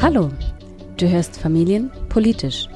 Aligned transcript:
Hallo, 0.00 0.30
du 0.96 1.08
hörst 1.10 1.36
Familien 1.36 1.90
politisch, 2.08 2.66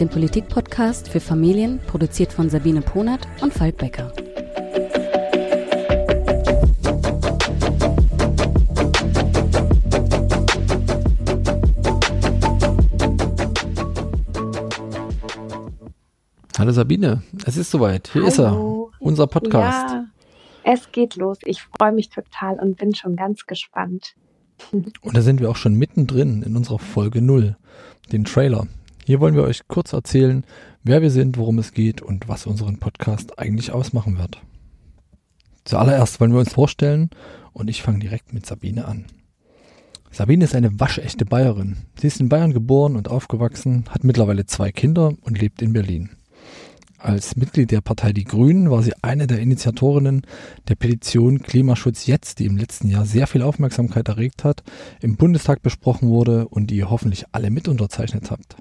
den 0.00 0.08
Politikpodcast 0.08 1.08
für 1.08 1.20
Familien, 1.20 1.78
produziert 1.86 2.32
von 2.32 2.50
Sabine 2.50 2.80
Ponert 2.80 3.28
und 3.40 3.54
Falk 3.54 3.76
Becker. 3.76 4.12
Hallo 16.58 16.72
Sabine, 16.72 17.22
es 17.46 17.56
ist 17.56 17.70
soweit. 17.70 18.10
Hier 18.12 18.22
Hallo. 18.22 18.28
ist 18.28 18.38
er, 18.38 18.58
unser 19.00 19.26
Podcast. 19.28 19.90
Ja, 19.92 20.01
es 20.64 20.92
geht 20.92 21.16
los. 21.16 21.38
Ich 21.44 21.62
freue 21.62 21.92
mich 21.92 22.08
total 22.08 22.58
und 22.58 22.76
bin 22.76 22.94
schon 22.94 23.16
ganz 23.16 23.46
gespannt. 23.46 24.14
Und 24.72 25.16
da 25.16 25.22
sind 25.22 25.40
wir 25.40 25.50
auch 25.50 25.56
schon 25.56 25.74
mittendrin 25.74 26.42
in 26.42 26.56
unserer 26.56 26.78
Folge 26.78 27.20
0, 27.20 27.56
den 28.12 28.24
Trailer. 28.24 28.68
Hier 29.04 29.18
wollen 29.18 29.34
wir 29.34 29.42
euch 29.42 29.66
kurz 29.66 29.92
erzählen, 29.92 30.44
wer 30.84 31.02
wir 31.02 31.10
sind, 31.10 31.36
worum 31.36 31.58
es 31.58 31.72
geht 31.72 32.00
und 32.00 32.28
was 32.28 32.46
unseren 32.46 32.78
Podcast 32.78 33.40
eigentlich 33.40 33.72
ausmachen 33.72 34.18
wird. 34.18 34.40
Zuallererst 35.64 36.20
wollen 36.20 36.32
wir 36.32 36.38
uns 36.38 36.52
vorstellen 36.52 37.10
und 37.52 37.68
ich 37.68 37.82
fange 37.82 37.98
direkt 37.98 38.32
mit 38.32 38.46
Sabine 38.46 38.84
an. 38.84 39.06
Sabine 40.12 40.44
ist 40.44 40.54
eine 40.54 40.78
waschechte 40.78 41.24
Bayerin. 41.24 41.78
Sie 41.98 42.06
ist 42.06 42.20
in 42.20 42.28
Bayern 42.28 42.52
geboren 42.52 42.96
und 42.96 43.08
aufgewachsen, 43.08 43.86
hat 43.88 44.04
mittlerweile 44.04 44.46
zwei 44.46 44.70
Kinder 44.70 45.14
und 45.22 45.40
lebt 45.40 45.62
in 45.62 45.72
Berlin. 45.72 46.10
Als 47.02 47.34
Mitglied 47.34 47.72
der 47.72 47.80
Partei 47.80 48.12
Die 48.12 48.22
Grünen 48.22 48.70
war 48.70 48.80
sie 48.80 48.92
eine 49.02 49.26
der 49.26 49.40
Initiatorinnen 49.40 50.22
der 50.68 50.76
Petition 50.76 51.42
Klimaschutz 51.42 52.06
jetzt, 52.06 52.38
die 52.38 52.46
im 52.46 52.56
letzten 52.56 52.88
Jahr 52.88 53.04
sehr 53.04 53.26
viel 53.26 53.42
Aufmerksamkeit 53.42 54.06
erregt 54.08 54.44
hat, 54.44 54.62
im 55.00 55.16
Bundestag 55.16 55.62
besprochen 55.62 56.08
wurde 56.08 56.46
und 56.46 56.68
die 56.68 56.76
ihr 56.76 56.90
hoffentlich 56.90 57.24
alle 57.32 57.50
mit 57.50 57.66
unterzeichnet 57.66 58.30
habt. 58.30 58.54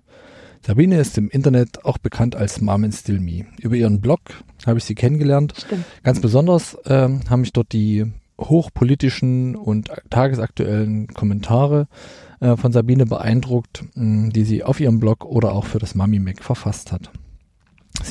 Sabine 0.66 1.00
ist 1.00 1.20
im 1.20 1.30
Internet 1.30 1.86
auch 1.86 2.00
bekannt 2.00 2.36
als 2.36 2.62
Mom 2.62 2.84
and 2.84 2.96
Still 2.96 3.20
Me. 3.20 3.46
Über 3.60 3.76
ihren 3.76 4.02
Blog 4.02 4.22
habe 4.66 4.80
ich 4.80 4.86
sie 4.86 4.96
kennengelernt. 4.96 5.54
Stimmt. 5.64 5.86
Ganz 6.02 6.20
besonders 6.20 6.76
ähm, 6.86 7.22
haben 7.30 7.42
mich 7.42 7.54
dort 7.54 7.72
die 7.74 8.12
hochpolitischen 8.40 9.56
und 9.56 9.92
tagesaktuellen 10.10 11.08
Kommentare 11.10 11.88
äh, 12.40 12.58
von 12.58 12.72
Sabine 12.72 13.06
beeindruckt, 13.06 13.84
mh, 13.94 14.30
die 14.30 14.46
sie 14.46 14.64
auf 14.64 14.80
ihrem 14.80 15.00
Blog 15.00 15.26
oder 15.26 15.52
auch 15.52 15.66
für 15.66 15.78
das 15.78 15.94
Mami 15.94 16.18
Mac 16.18 16.44
verfasst 16.44 16.92
hat. 16.92 17.12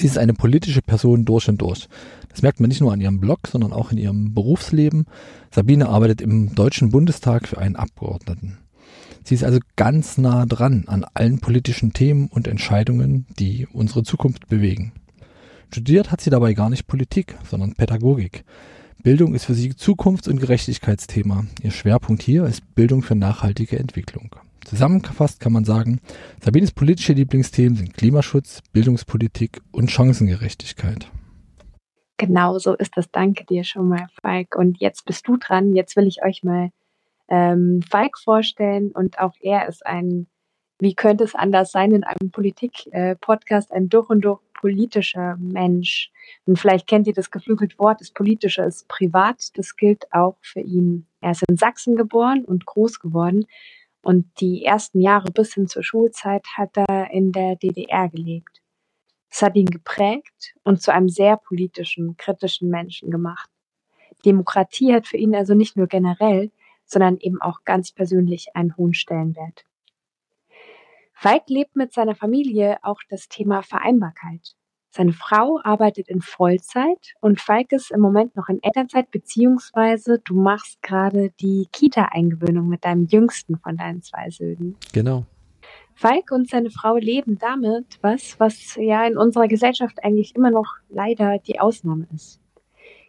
Sie 0.00 0.06
ist 0.06 0.16
eine 0.16 0.32
politische 0.32 0.80
Person 0.80 1.26
durch 1.26 1.46
und 1.50 1.60
durch. 1.60 1.86
Das 2.30 2.40
merkt 2.40 2.58
man 2.58 2.68
nicht 2.68 2.80
nur 2.80 2.90
an 2.90 3.02
ihrem 3.02 3.20
Blog, 3.20 3.40
sondern 3.46 3.74
auch 3.74 3.92
in 3.92 3.98
ihrem 3.98 4.32
Berufsleben. 4.32 5.04
Sabine 5.50 5.90
arbeitet 5.90 6.22
im 6.22 6.54
Deutschen 6.54 6.88
Bundestag 6.88 7.46
für 7.46 7.58
einen 7.58 7.76
Abgeordneten. 7.76 8.56
Sie 9.24 9.34
ist 9.34 9.44
also 9.44 9.58
ganz 9.76 10.16
nah 10.16 10.46
dran 10.46 10.84
an 10.86 11.04
allen 11.12 11.40
politischen 11.40 11.92
Themen 11.92 12.28
und 12.28 12.48
Entscheidungen, 12.48 13.26
die 13.38 13.68
unsere 13.70 14.02
Zukunft 14.02 14.48
bewegen. 14.48 14.92
Studiert 15.70 16.10
hat 16.10 16.22
sie 16.22 16.30
dabei 16.30 16.54
gar 16.54 16.70
nicht 16.70 16.86
Politik, 16.86 17.36
sondern 17.50 17.74
Pädagogik. 17.74 18.44
Bildung 19.02 19.34
ist 19.34 19.44
für 19.44 19.54
sie 19.54 19.74
Zukunfts- 19.74 20.30
und 20.30 20.40
Gerechtigkeitsthema. 20.40 21.44
Ihr 21.62 21.72
Schwerpunkt 21.72 22.22
hier 22.22 22.46
ist 22.46 22.74
Bildung 22.74 23.02
für 23.02 23.16
nachhaltige 23.16 23.78
Entwicklung. 23.78 24.34
Zusammengefasst 24.64 25.40
kann 25.40 25.52
man 25.52 25.64
sagen, 25.64 26.00
Sabines 26.42 26.72
politische 26.72 27.12
Lieblingsthemen 27.12 27.76
sind 27.76 27.94
Klimaschutz, 27.94 28.62
Bildungspolitik 28.72 29.60
und 29.72 29.90
Chancengerechtigkeit. 29.90 31.10
Genau 32.20 32.58
so 32.58 32.74
ist 32.74 32.96
das. 32.96 33.10
Danke 33.10 33.46
dir 33.46 33.64
schon 33.64 33.88
mal, 33.88 34.06
Falk. 34.20 34.54
Und 34.54 34.78
jetzt 34.78 35.06
bist 35.06 35.26
du 35.26 35.38
dran. 35.38 35.74
Jetzt 35.74 35.96
will 35.96 36.06
ich 36.06 36.22
euch 36.22 36.42
mal 36.42 36.70
ähm, 37.28 37.80
Falk 37.88 38.18
vorstellen. 38.18 38.90
Und 38.92 39.18
auch 39.18 39.32
er 39.40 39.66
ist 39.68 39.86
ein, 39.86 40.26
wie 40.78 40.94
könnte 40.94 41.24
es 41.24 41.34
anders 41.34 41.72
sein, 41.72 41.92
in 41.92 42.04
einem 42.04 42.30
Politik-Podcast, 42.30 43.72
ein 43.72 43.88
durch 43.88 44.10
und 44.10 44.20
durch 44.20 44.40
politischer 44.52 45.38
Mensch. 45.40 46.12
Und 46.44 46.58
vielleicht 46.58 46.86
kennt 46.86 47.06
ihr 47.06 47.14
das 47.14 47.30
geflügelte 47.30 47.78
Wort, 47.78 48.02
das 48.02 48.10
Politische 48.10 48.62
ist 48.62 48.86
privat. 48.88 49.56
Das 49.56 49.76
gilt 49.76 50.12
auch 50.12 50.36
für 50.42 50.60
ihn. 50.60 51.06
Er 51.22 51.30
ist 51.30 51.44
in 51.48 51.56
Sachsen 51.56 51.96
geboren 51.96 52.44
und 52.44 52.66
groß 52.66 53.00
geworden. 53.00 53.46
Und 54.02 54.40
die 54.40 54.64
ersten 54.64 55.00
Jahre 55.00 55.30
bis 55.30 55.54
hin 55.54 55.66
zur 55.66 55.82
Schulzeit 55.82 56.44
hat 56.56 56.76
er 56.76 57.10
in 57.10 57.32
der 57.32 57.56
DDR 57.56 58.08
gelebt. 58.08 58.62
Es 59.30 59.42
hat 59.42 59.56
ihn 59.56 59.66
geprägt 59.66 60.54
und 60.64 60.82
zu 60.82 60.92
einem 60.92 61.08
sehr 61.08 61.36
politischen, 61.36 62.16
kritischen 62.16 62.68
Menschen 62.68 63.10
gemacht. 63.10 63.50
Demokratie 64.24 64.92
hat 64.94 65.06
für 65.06 65.16
ihn 65.16 65.34
also 65.34 65.54
nicht 65.54 65.76
nur 65.76 65.86
generell, 65.86 66.50
sondern 66.84 67.18
eben 67.18 67.40
auch 67.40 67.64
ganz 67.64 67.92
persönlich 67.92 68.48
einen 68.54 68.76
hohen 68.76 68.94
Stellenwert. 68.94 69.64
Falk 71.12 71.48
lebt 71.48 71.76
mit 71.76 71.92
seiner 71.92 72.14
Familie 72.14 72.78
auch 72.82 73.00
das 73.08 73.28
Thema 73.28 73.62
Vereinbarkeit. 73.62 74.56
Seine 74.92 75.12
Frau 75.12 75.60
arbeitet 75.62 76.08
in 76.08 76.20
Vollzeit 76.20 77.14
und 77.20 77.40
Falk 77.40 77.70
ist 77.70 77.92
im 77.92 78.00
Moment 78.00 78.34
noch 78.34 78.48
in 78.48 78.60
Elternzeit, 78.60 79.12
beziehungsweise 79.12 80.18
du 80.18 80.34
machst 80.34 80.82
gerade 80.82 81.30
die 81.40 81.68
Kita-Eingewöhnung 81.70 82.68
mit 82.68 82.84
deinem 82.84 83.06
jüngsten 83.06 83.56
von 83.58 83.76
deinen 83.76 84.02
zwei 84.02 84.30
Söhnen. 84.30 84.76
Genau. 84.92 85.26
Falk 85.94 86.32
und 86.32 86.48
seine 86.48 86.70
Frau 86.70 86.96
leben 86.96 87.38
damit 87.38 87.98
was, 88.02 88.40
was 88.40 88.74
ja 88.76 89.06
in 89.06 89.16
unserer 89.16 89.46
Gesellschaft 89.46 90.02
eigentlich 90.02 90.34
immer 90.34 90.50
noch 90.50 90.74
leider 90.88 91.38
die 91.38 91.60
Ausnahme 91.60 92.08
ist. 92.12 92.40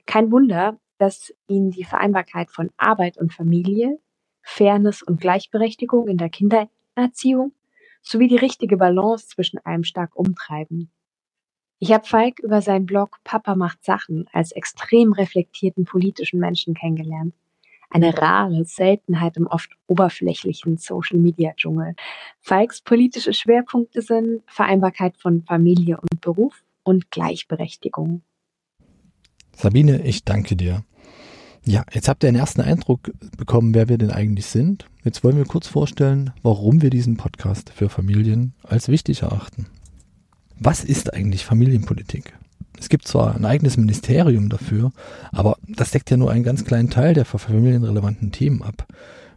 Kein 0.06 0.32
Wunder, 0.32 0.78
dass 1.00 1.34
ihnen 1.48 1.72
die 1.72 1.84
Vereinbarkeit 1.84 2.52
von 2.52 2.70
Arbeit 2.78 3.18
und 3.18 3.34
Familie, 3.34 3.98
Fairness 4.44 5.02
und 5.02 5.20
Gleichberechtigung 5.20 6.08
in 6.08 6.18
der 6.18 6.30
Kindererziehung 6.30 7.54
sowie 8.04 8.28
die 8.28 8.38
richtige 8.38 8.78
Balance 8.78 9.28
zwischen 9.30 9.58
allem 9.66 9.84
stark 9.84 10.16
umtreiben. 10.16 10.92
Ich 11.84 11.92
habe 11.92 12.08
Falk 12.08 12.38
über 12.42 12.62
seinen 12.62 12.86
Blog 12.86 13.18
Papa 13.24 13.56
macht 13.56 13.84
Sachen 13.84 14.28
als 14.32 14.52
extrem 14.52 15.14
reflektierten 15.14 15.84
politischen 15.84 16.40
Menschen 16.40 16.76
kennengelernt. 16.76 17.34
Eine 17.90 18.16
rare 18.16 18.66
Seltenheit 18.66 19.36
im 19.36 19.48
oft 19.48 19.72
oberflächlichen 19.88 20.78
Social-Media-Dschungel. 20.78 21.96
Falks 22.40 22.82
politische 22.82 23.34
Schwerpunkte 23.34 24.04
sind 24.04 24.44
Vereinbarkeit 24.46 25.18
von 25.18 25.42
Familie 25.42 25.98
und 26.00 26.22
Beruf 26.22 26.64
und 26.84 27.10
Gleichberechtigung. 27.10 28.22
Sabine, 29.56 30.04
ich 30.04 30.24
danke 30.24 30.56
dir. 30.56 30.84
Ja, 31.66 31.84
jetzt 31.92 32.08
habt 32.08 32.24
ihr 32.24 32.28
einen 32.28 32.38
ersten 32.38 32.62
Eindruck 32.62 33.12
bekommen, 33.40 33.74
wer 33.74 33.90
wir 33.90 33.98
denn 33.98 34.12
eigentlich 34.12 34.46
sind. 34.46 34.86
Jetzt 35.04 35.24
wollen 35.24 35.38
wir 35.38 35.46
kurz 35.46 35.66
vorstellen, 35.66 36.32
warum 36.44 36.84
wir 36.84 36.92
diesen 36.92 37.18
Podcast 37.18 37.72
für 37.72 37.90
Familien 37.90 38.54
als 38.62 38.88
wichtig 38.88 39.24
erachten. 39.24 39.66
Was 40.64 40.84
ist 40.84 41.16
eigentlich 41.16 41.44
Familienpolitik? 41.44 42.38
Es 42.80 42.88
gibt 42.88 43.08
zwar 43.08 43.36
ein 43.36 43.46
eigenes 43.46 43.78
Ministerium 43.78 44.48
dafür, 44.48 44.92
aber 45.32 45.58
das 45.68 45.90
deckt 45.90 46.12
ja 46.12 46.18
nur 46.18 46.30
einen 46.30 46.44
ganz 46.44 46.66
kleinen 46.66 46.92
Teil 46.92 47.16
der 47.16 47.26
für 47.26 47.40
Familien 47.40 48.32
Themen 48.32 48.62
ab. 48.62 48.86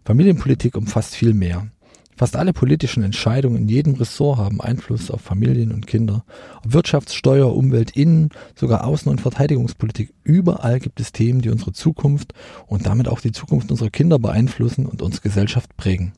Familienpolitik 0.05 0.77
umfasst 0.77 1.15
viel 1.15 1.33
mehr. 1.33 1.67
Fast 2.15 2.37
alle 2.37 2.53
politischen 2.53 3.03
Entscheidungen 3.03 3.57
in 3.57 3.69
jedem 3.71 3.95
Ressort 3.95 4.37
haben 4.37 4.61
Einfluss 4.61 5.11
auf 5.11 5.23
Familien 5.23 5.73
und 5.73 5.87
Kinder. 5.87 6.27
Ob 6.63 6.75
Wirtschafts-, 6.75 7.15
Steuer-, 7.15 7.57
Umwelt-, 7.57 7.97
Innen-, 7.97 8.29
sogar 8.55 8.87
Außen- 8.87 9.09
und 9.09 9.23
Verteidigungspolitik. 9.23 10.13
Überall 10.25 10.79
gibt 10.79 11.01
es 11.01 11.13
Themen, 11.13 11.41
die 11.41 11.49
unsere 11.49 11.73
Zukunft 11.73 12.35
und 12.67 12.85
damit 12.85 13.09
auch 13.09 13.21
die 13.21 13.33
Zukunft 13.33 13.71
unserer 13.71 13.89
Kinder 13.89 14.19
beeinflussen 14.19 14.85
und 14.85 15.01
unsere 15.01 15.23
Gesellschaft 15.23 15.75
prägen. 15.79 16.13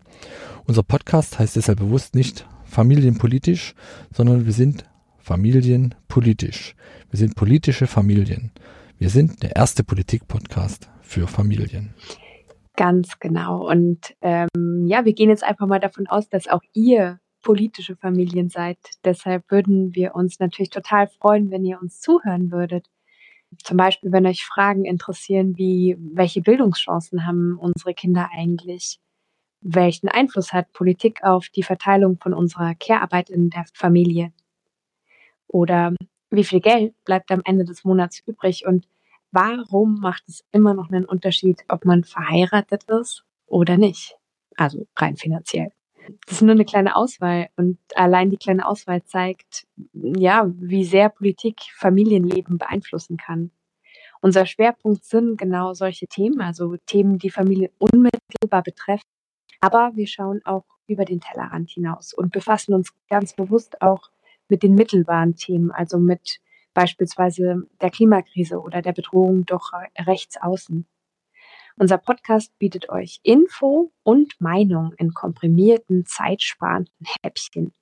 Unser 0.65 0.83
Podcast 0.83 1.39
heißt 1.39 1.55
deshalb 1.55 1.79
bewusst 1.79 2.17
nicht 2.17 2.45
familienpolitisch, 2.65 3.75
sondern 4.13 4.47
wir 4.47 4.53
sind 4.53 4.85
familienpolitisch. 5.27 6.77
Wir 7.11 7.19
sind 7.19 7.35
politische 7.35 7.89
Familien. 7.89 8.53
Wir 8.97 9.11
sind 9.11 9.43
der 9.43 9.57
erste 9.57 9.83
Politik-Podcast 9.83 10.89
für 11.03 11.27
Familien. 11.27 11.95
Ganz 12.77 13.19
genau. 13.19 13.69
Und 13.69 14.15
ähm, 14.21 14.87
ja, 14.87 15.05
wir 15.05 15.15
gehen 15.15 15.29
jetzt 15.29 15.43
einfach 15.43 15.67
mal 15.67 15.81
davon 15.81 16.07
aus, 16.07 16.29
dass 16.29 16.47
auch 16.47 16.63
ihr 16.75 17.19
politische 17.43 17.97
Familien 17.97 18.51
seid. 18.51 18.79
Deshalb 19.05 19.51
würden 19.51 19.97
wir 19.97 20.15
uns 20.15 20.39
natürlich 20.39 20.71
total 20.71 21.09
freuen, 21.09 21.51
wenn 21.51 21.65
ihr 21.65 21.81
uns 21.83 22.01
zuhören 22.01 22.53
würdet. 22.53 22.87
Zum 23.65 23.77
Beispiel, 23.77 24.13
wenn 24.13 24.27
euch 24.27 24.45
Fragen 24.45 24.85
interessieren, 24.85 25.59
wie 25.59 25.97
welche 25.99 26.41
Bildungschancen 26.41 27.27
haben 27.27 27.59
unsere 27.59 27.95
Kinder 27.95 28.29
eigentlich? 28.33 29.01
Welchen 29.61 30.09
Einfluss 30.09 30.53
hat 30.53 30.73
Politik 30.73 31.25
auf 31.25 31.49
die 31.49 31.65
Verteilung 31.65 32.17
von 32.23 32.33
unserer 32.33 32.77
Care-Arbeit 32.77 33.29
in 33.29 33.51
der 33.51 33.65
Familie? 33.75 34.33
Oder 35.49 35.95
wie 36.31 36.45
viel 36.45 36.61
Geld 36.61 36.95
bleibt 37.05 37.31
am 37.31 37.43
Ende 37.45 37.65
des 37.65 37.85
Monats 37.85 38.21
übrig 38.27 38.67
und 38.67 38.89
warum 39.31 40.01
macht 40.01 40.29
es 40.29 40.45
immer 40.53 40.75
noch 40.75 40.91
einen 40.91 41.05
Unterschied, 41.05 41.65
ob 41.69 41.85
man 41.85 42.05
verheiratet 42.05 42.85
ist 42.85 43.25
oder 43.47 43.77
nicht? 43.77 44.17
Also 44.57 44.87
rein 44.97 45.17
finanziell. 45.17 45.73
Das 46.27 46.37
ist 46.37 46.43
nur 46.43 46.53
eine 46.53 46.65
kleine 46.65 46.95
Auswahl 46.97 47.49
und 47.57 47.79
allein 47.95 48.31
die 48.31 48.37
kleine 48.37 48.67
Auswahl 48.67 49.03
zeigt, 49.05 49.67
ja, 49.93 50.51
wie 50.57 50.85
sehr 50.85 51.09
Politik 51.09 51.61
Familienleben 51.75 52.59
beeinflussen 52.59 53.17
kann. 53.17 53.51
Unser 54.21 54.47
Schwerpunkt 54.47 55.05
sind 55.05 55.37
genau 55.37 55.75
solche 55.75 56.07
Themen, 56.07 56.41
also 56.41 56.77
Themen, 56.87 57.19
die 57.19 57.31
Familien 57.31 57.71
unmittelbar 57.79 58.63
betreffen. 58.63 59.05
Aber 59.61 59.93
wir 59.95 60.07
schauen 60.07 60.41
auch 60.45 60.65
über 60.87 61.05
den 61.05 61.21
Tellerrand 61.21 61.71
hinaus 61.71 62.15
und 62.15 62.33
befassen 62.33 62.75
uns 62.75 62.93
ganz 63.09 63.35
bewusst 63.35 63.83
auch 63.83 64.11
mit 64.49 64.63
den 64.63 64.75
mittelbaren 64.75 65.35
Themen, 65.37 65.71
also 65.71 65.99
mit 65.99 66.39
beispielsweise 66.75 67.63
der 67.81 67.91
Klimakrise 67.91 68.61
oder 68.61 68.83
der 68.83 68.93
Bedrohung 68.93 69.47
durch 69.47 69.71
rechts 69.99 70.37
außen. 70.41 70.87
Unser 71.79 71.99
Podcast 71.99 72.59
bietet 72.59 72.89
euch 72.89 73.21
Info 73.23 73.93
und 74.03 74.41
Meinung 74.41 74.93
in 74.97 75.13
komprimierten, 75.13 76.07
zeitsparenden 76.07 77.07
Häppchen. 77.23 77.73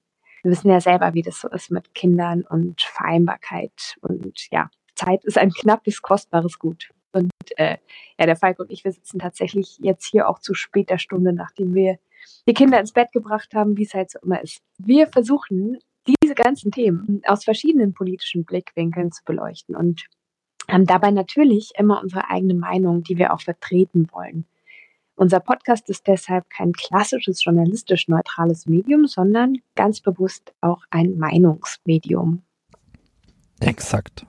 Wir 0.43 0.51
wissen 0.51 0.69
ja 0.69 0.81
selber, 0.81 1.15
wie 1.15 1.23
das 1.23 1.41
so 1.41 1.49
ist 1.49 1.71
mit 1.71 1.95
Kindern 1.95 2.43
und 2.43 2.83
Vereinbarkeit. 2.83 3.97
Und 4.01 4.51
ja, 4.51 4.69
Zeit 4.95 5.25
ist 5.25 5.39
ein 5.39 5.51
knappes, 5.51 6.03
kostbares 6.03 6.59
Gut. 6.59 6.91
Und 7.13 7.31
äh, 7.57 7.79
ja, 8.19 8.27
der 8.27 8.37
Falk 8.37 8.59
und 8.59 8.71
ich, 8.71 8.85
wir 8.85 8.93
sitzen 8.93 9.21
tatsächlich 9.21 9.79
jetzt 9.81 10.07
hier 10.07 10.29
auch 10.29 10.41
zu 10.41 10.55
später 10.55 10.99
Stunde, 10.99 11.33
nachdem 11.33 11.73
wir 11.75 11.99
die 12.49 12.55
Kinder 12.55 12.81
ins 12.81 12.93
Bett 12.93 13.13
gebracht 13.13 13.55
haben, 13.55 13.77
wie 13.77 13.85
es 13.85 13.95
halt 13.95 14.11
so 14.11 14.19
immer 14.23 14.43
ist. 14.43 14.61
Wir 14.79 15.07
versuchen, 15.07 15.79
diese 16.07 16.35
ganzen 16.35 16.71
Themen 16.71 17.23
aus 17.27 17.45
verschiedenen 17.45 17.95
politischen 17.95 18.45
Blickwinkeln 18.45 19.13
zu 19.13 19.23
beleuchten 19.25 19.77
und 19.77 20.07
haben 20.69 20.87
dabei 20.87 21.11
natürlich 21.11 21.73
immer 21.77 22.03
unsere 22.03 22.31
eigene 22.31 22.55
Meinung, 22.55 23.03
die 23.03 23.19
wir 23.19 23.33
auch 23.33 23.41
vertreten 23.41 24.09
wollen. 24.13 24.47
Unser 25.17 25.41
Podcast 25.41 25.89
ist 25.91 26.07
deshalb 26.09 26.51
kein 26.51 26.73
klassisches 26.73 27.45
journalistisch 27.45 28.09
neutrales 28.09 28.67
Medium, 28.67 29.07
sondern 29.07 29.59
ganz 29.77 30.01
bewusst 30.01 30.53
auch 30.61 30.83
ein 30.91 31.17
Meinungsmedium. 31.17 32.43
Exakt. 33.61 34.27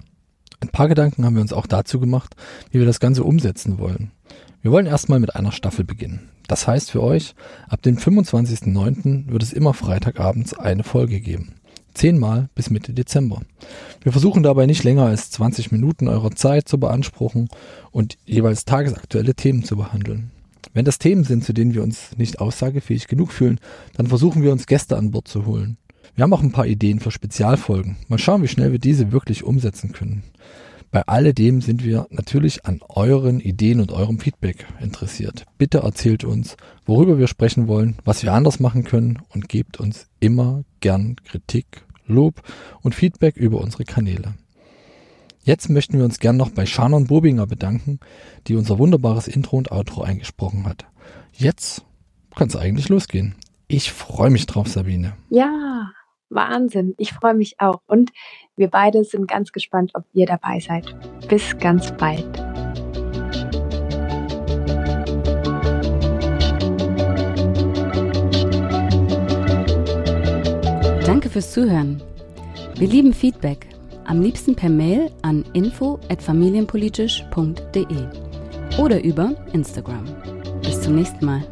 Ein 0.59 0.69
paar 0.69 0.87
Gedanken 0.87 1.25
haben 1.25 1.35
wir 1.35 1.41
uns 1.41 1.53
auch 1.53 1.67
dazu 1.67 1.99
gemacht, 1.99 2.35
wie 2.69 2.79
wir 2.79 2.85
das 2.85 2.99
Ganze 2.99 3.23
umsetzen 3.23 3.79
wollen. 3.79 4.11
Wir 4.61 4.71
wollen 4.71 4.85
erstmal 4.85 5.19
mit 5.19 5.35
einer 5.35 5.51
Staffel 5.51 5.85
beginnen. 5.85 6.29
Das 6.47 6.67
heißt 6.67 6.91
für 6.91 7.01
euch, 7.01 7.33
ab 7.67 7.81
dem 7.81 7.97
25.09. 7.97 9.31
wird 9.31 9.43
es 9.43 9.53
immer 9.53 9.73
Freitagabends 9.73 10.53
eine 10.53 10.83
Folge 10.83 11.19
geben. 11.19 11.55
Zehnmal 11.95 12.49
bis 12.53 12.69
Mitte 12.69 12.93
Dezember. 12.93 13.41
Wir 14.03 14.11
versuchen 14.11 14.43
dabei 14.43 14.67
nicht 14.67 14.83
länger 14.83 15.05
als 15.05 15.31
20 15.31 15.71
Minuten 15.71 16.07
eurer 16.07 16.31
Zeit 16.31 16.69
zu 16.69 16.79
beanspruchen 16.79 17.49
und 17.91 18.17
jeweils 18.25 18.65
tagesaktuelle 18.65 19.33
Themen 19.33 19.63
zu 19.63 19.75
behandeln. 19.77 20.31
Wenn 20.73 20.85
das 20.85 20.99
Themen 20.99 21.23
sind, 21.23 21.43
zu 21.43 21.53
denen 21.53 21.73
wir 21.73 21.81
uns 21.81 22.17
nicht 22.17 22.39
aussagefähig 22.39 23.07
genug 23.07 23.31
fühlen, 23.31 23.59
dann 23.95 24.07
versuchen 24.07 24.43
wir 24.43 24.51
uns 24.51 24.67
Gäste 24.67 24.97
an 24.97 25.11
Bord 25.11 25.27
zu 25.27 25.45
holen. 25.45 25.77
Wir 26.15 26.23
haben 26.23 26.33
auch 26.33 26.43
ein 26.43 26.51
paar 26.51 26.67
Ideen 26.67 26.99
für 26.99 27.11
Spezialfolgen. 27.11 27.97
Mal 28.07 28.19
schauen, 28.19 28.43
wie 28.43 28.47
schnell 28.47 28.71
wir 28.71 28.79
diese 28.79 29.11
wirklich 29.11 29.43
umsetzen 29.43 29.91
können. 29.91 30.23
Bei 30.95 31.05
alledem 31.07 31.59
sind 31.59 31.83
wir 31.83 32.07
natürlich 32.09 32.65
an 32.65 32.79
euren 32.87 33.41
Ideen 33.41 33.81
und 33.81 33.91
eurem 33.91 34.17
Feedback 34.17 34.65
interessiert. 34.79 35.43
Bitte 35.57 35.79
erzählt 35.79 36.23
uns, 36.23 36.55
worüber 36.85 37.17
wir 37.17 37.27
sprechen 37.27 37.67
wollen, 37.67 37.97
was 38.05 38.23
wir 38.23 38.31
anders 38.31 38.61
machen 38.61 38.85
können 38.85 39.19
und 39.27 39.49
gebt 39.49 39.77
uns 39.77 40.07
immer 40.21 40.63
gern 40.79 41.17
Kritik, 41.25 41.83
Lob 42.07 42.41
und 42.81 42.95
Feedback 42.95 43.35
über 43.35 43.59
unsere 43.59 43.83
Kanäle. 43.83 44.35
Jetzt 45.43 45.69
möchten 45.69 45.97
wir 45.97 46.05
uns 46.05 46.19
gern 46.19 46.37
noch 46.37 46.51
bei 46.51 46.65
Shannon 46.65 47.07
Bobinger 47.07 47.45
bedanken, 47.45 47.99
die 48.47 48.55
unser 48.55 48.79
wunderbares 48.79 49.27
Intro 49.27 49.57
und 49.57 49.73
Outro 49.73 50.01
eingesprochen 50.01 50.63
hat. 50.63 50.85
Jetzt 51.33 51.83
kann 52.33 52.47
es 52.47 52.55
eigentlich 52.55 52.87
losgehen. 52.87 53.35
Ich 53.67 53.91
freue 53.91 54.29
mich 54.29 54.45
drauf, 54.45 54.69
Sabine. 54.69 55.17
Ja, 55.29 55.91
Wahnsinn. 56.29 56.93
Ich 56.97 57.13
freue 57.13 57.33
mich 57.33 57.59
auch. 57.59 57.81
Und 57.87 58.11
wir 58.55 58.69
beide 58.69 59.03
sind 59.03 59.27
ganz 59.27 59.51
gespannt, 59.51 59.91
ob 59.93 60.05
ihr 60.13 60.25
dabei 60.25 60.59
seid. 60.59 60.95
Bis 61.27 61.57
ganz 61.57 61.91
bald. 61.97 62.25
Danke 71.05 71.29
fürs 71.29 71.51
Zuhören. 71.51 72.01
Wir 72.77 72.87
lieben 72.87 73.13
Feedback. 73.13 73.67
Am 74.05 74.21
liebsten 74.21 74.55
per 74.55 74.69
Mail 74.69 75.11
an 75.21 75.43
info@familienpolitisch.de 75.53 78.07
oder 78.77 79.03
über 79.03 79.35
Instagram. 79.53 80.05
Bis 80.61 80.81
zum 80.81 80.95
nächsten 80.95 81.25
Mal. 81.25 81.43